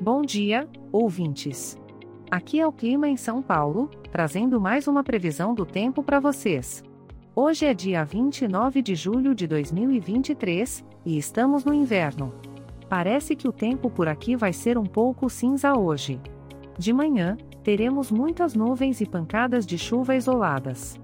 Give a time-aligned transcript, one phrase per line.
[0.00, 1.78] Bom dia, ouvintes.
[2.30, 6.84] Aqui é o clima em São Paulo, trazendo mais uma previsão do tempo para vocês.
[7.34, 12.34] Hoje é dia 29 de julho de 2023 e estamos no inverno.
[12.90, 16.20] Parece que o tempo por aqui vai ser um pouco cinza hoje.
[16.78, 21.00] De manhã, teremos muitas nuvens e pancadas de chuva isoladas.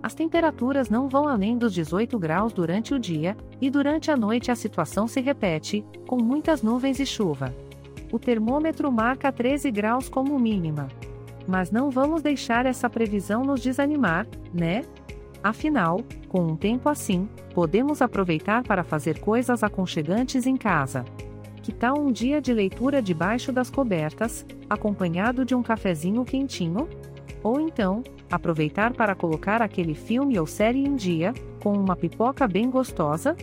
[0.00, 4.52] As temperaturas não vão além dos 18 graus durante o dia, e durante a noite
[4.52, 7.52] a situação se repete, com muitas nuvens e chuva.
[8.12, 10.88] O termômetro marca 13 graus como mínima.
[11.46, 14.82] Mas não vamos deixar essa previsão nos desanimar, né?
[15.42, 21.04] Afinal, com um tempo assim, podemos aproveitar para fazer coisas aconchegantes em casa.
[21.62, 26.88] Que tal um dia de leitura debaixo das cobertas, acompanhado de um cafezinho quentinho?
[27.42, 32.70] Ou então, aproveitar para colocar aquele filme ou série em dia, com uma pipoca bem
[32.70, 33.36] gostosa?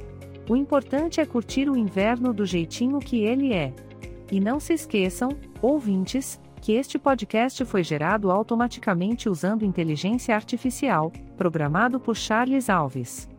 [0.50, 3.74] O importante é curtir o inverno do jeitinho que ele é.
[4.32, 5.30] E não se esqueçam,
[5.62, 13.30] ouvintes, que este podcast foi gerado automaticamente usando inteligência artificial, programado por Charles Alves.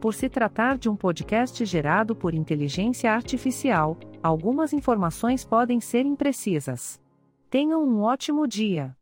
[0.00, 7.00] Por se tratar de um podcast gerado por inteligência artificial, algumas informações podem ser imprecisas.
[7.50, 8.96] Tenham um ótimo dia!